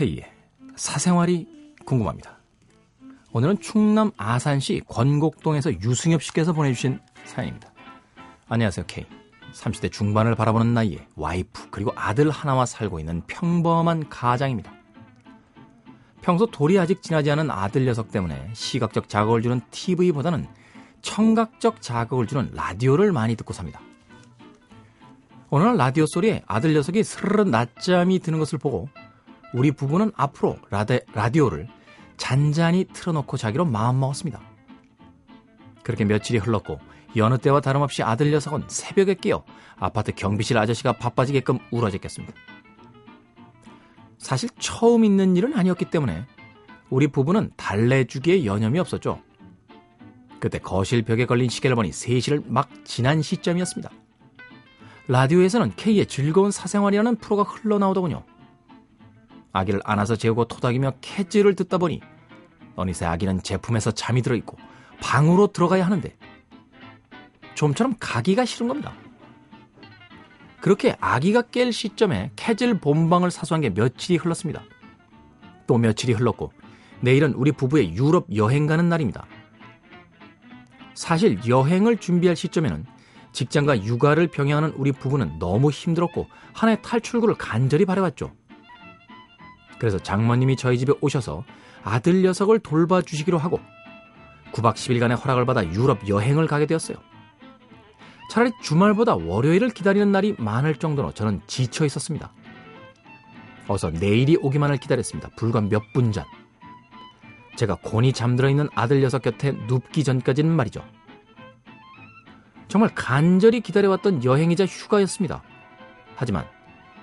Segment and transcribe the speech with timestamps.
[0.00, 0.24] K의
[0.76, 1.46] 사생활이
[1.84, 2.38] 궁금합니다.
[3.32, 7.70] 오늘은 충남 아산시 권곡동에서 유승엽 씨께서 보내주신 사연입니다.
[8.48, 9.04] 안녕하세요, K.
[9.52, 14.72] 30대 중반을 바라보는 나이에 와이프 그리고 아들 하나와 살고 있는 평범한 가장입니다.
[16.22, 20.48] 평소 돌이 아직 지나지 않은 아들 녀석 때문에 시각적 자극을 주는 TV보다는
[21.02, 23.82] 청각적 자극을 주는 라디오를 많이 듣고 삽니다.
[25.50, 28.88] 어느 날 라디오 소리에 아들 녀석이 스르르 낮잠이 드는 것을 보고
[29.52, 31.68] 우리 부부는 앞으로 라데, 라디오를
[32.16, 34.40] 잔잔히 틀어놓고 자기로 마음먹었습니다.
[35.82, 36.78] 그렇게 며칠이 흘렀고
[37.16, 39.44] 여느 때와 다름없이 아들 녀석은 새벽에 깨어
[39.76, 42.34] 아파트 경비실 아저씨가 바빠지게끔 울어댔겠습니다.
[44.18, 46.26] 사실 처음 있는 일은 아니었기 때문에
[46.90, 49.20] 우리 부부는 달래주기에 여념이 없었죠.
[50.38, 53.90] 그때 거실 벽에 걸린 시계를 보니 3시를 막 지난 시점이었습니다.
[55.08, 58.22] 라디오에서는 K의 즐거운 사생활이라는 프로가 흘러나오더군요.
[59.52, 62.00] 아기를 안아서 재우고 토닥이며 캐즈를 듣다 보니
[62.76, 64.56] 어느새 아기는 제품에서 잠이 들어있고
[65.02, 66.16] 방으로 들어가야 하는데
[67.54, 68.92] 좀처럼 가기가 싫은 겁니다.
[70.60, 74.62] 그렇게 아기가 깰 시점에 캐즐 본방을 사수한 게 며칠이 흘렀습니다.
[75.66, 76.52] 또 며칠이 흘렀고
[77.00, 79.26] 내일은 우리 부부의 유럽 여행 가는 날입니다.
[80.94, 82.84] 사실 여행을 준비할 시점에는
[83.32, 88.32] 직장과 육아를 병행하는 우리 부부는 너무 힘들었고 하나의 탈출구를 간절히 바래왔죠.
[89.80, 91.42] 그래서 장모님이 저희 집에 오셔서
[91.82, 93.58] 아들 녀석을 돌봐주시기로 하고
[94.52, 96.98] 9박 10일간의 허락을 받아 유럽 여행을 가게 되었어요.
[98.30, 102.32] 차라리 주말보다 월요일을 기다리는 날이 많을 정도로 저는 지쳐 있었습니다.
[103.66, 105.30] 어서 내일이 오기만을 기다렸습니다.
[105.36, 106.24] 불과 몇 분 전.
[107.56, 110.84] 제가 곤히 잠들어 있는 아들 녀석 곁에 눕기 전까지는 말이죠.
[112.68, 115.42] 정말 간절히 기다려왔던 여행이자 휴가였습니다.
[116.16, 116.44] 하지만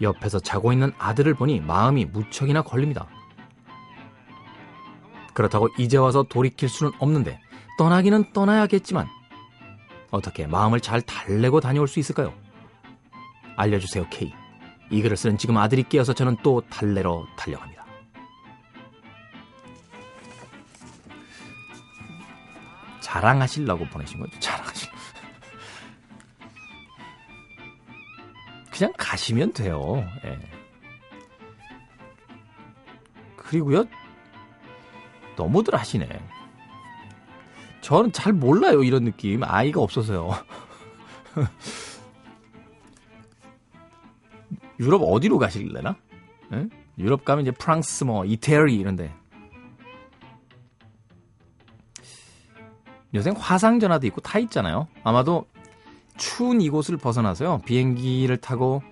[0.00, 3.06] 옆에서 자고 있는 아들을 보니 마음이 무척이나 걸립니다.
[5.34, 7.40] 그렇다고 이제 와서 돌이킬 수는 없는데
[7.78, 9.06] 떠나기는 떠나야겠지만
[10.10, 12.32] 어떻게 마음을 잘 달래고 다녀올 수 있을까요?
[13.56, 14.32] 알려주세요, K.
[14.90, 17.84] 이 글을 쓰는 지금 아들이 깨어서 저는 또 달래러 달려갑니다.
[23.00, 24.38] 자랑하시려고 보내신 거죠?
[24.38, 24.66] 자랑
[28.78, 30.06] 그냥 가시면 돼요.
[30.24, 30.38] 예.
[33.36, 33.84] 그리고요,
[35.36, 36.08] 너무들 하시네.
[37.80, 39.42] 저는 잘 몰라요, 이런 느낌.
[39.42, 40.30] 아이가 없어서요.
[44.78, 45.96] 유럽 어디로 가실래나?
[46.50, 46.68] 네?
[46.98, 49.12] 유럽 가면 이제 프랑스, 뭐, 이태리 이런데.
[53.12, 54.86] 요새 화상전화도 있고 다 있잖아요.
[55.02, 55.46] 아마도
[56.18, 57.62] 추운 이곳을 벗어나서요.
[57.64, 58.82] 비행기를 타고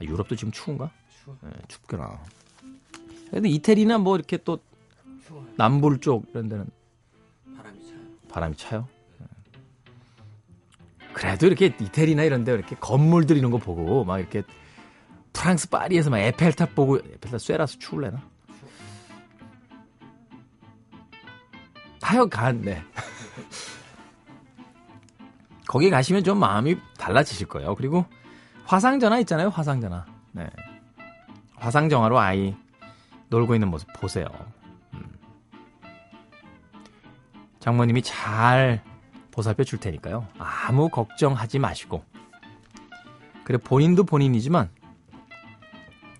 [0.00, 0.90] 아, 유럽도 지금 추운가?
[1.42, 2.18] 네, 춥구나.
[3.30, 4.58] 근데 이태리나 뭐 이렇게 또
[5.56, 6.66] 남불 쪽 이런 데는
[8.28, 8.88] 바람이 차요?
[11.12, 14.42] 그래도 이렇게 이태리나 이런 데 이렇게 건물들 이런 거 보고 막 이렇게
[15.32, 18.20] 프랑스 파리에서 막 에펠탑 보고 에펠탑 쇠라서 추울래나?
[22.02, 22.82] 하여간 네.
[25.74, 27.74] 거기 가시면 좀 마음이 달라지실 거예요.
[27.74, 28.04] 그리고
[28.64, 29.48] 화상전화 있잖아요.
[29.48, 30.06] 화상전화.
[30.30, 30.48] 네.
[31.56, 32.54] 화상전화로 아이
[33.28, 34.26] 놀고 있는 모습 보세요.
[37.58, 38.84] 장모님이 잘
[39.32, 40.28] 보살펴 줄 테니까요.
[40.38, 42.04] 아무 걱정하지 마시고.
[43.42, 44.70] 그래, 본인도 본인이지만,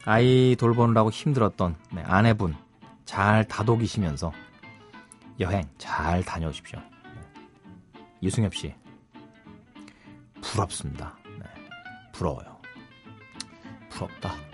[0.04, 2.56] 아이 돌보느라고 힘들었던 네, 아내분
[3.04, 4.32] 잘 다독이시면서
[5.38, 6.80] 여행 잘 다녀오십시오.
[6.80, 8.00] 네.
[8.20, 8.74] 유승엽 씨,
[10.54, 11.16] 부럽습니다.
[11.40, 11.46] 네,
[12.12, 12.60] 부러워요.
[13.90, 14.53] 부럽다.